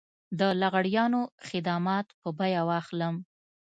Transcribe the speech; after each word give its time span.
د 0.39 0.41
لغړیانو 0.61 1.21
خدمات 1.47 2.07
په 2.21 2.29
بيه 2.37 2.61
واخلم. 2.69 3.15